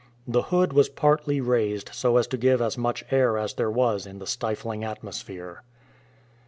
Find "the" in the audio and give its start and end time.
0.27-0.41, 4.17-4.25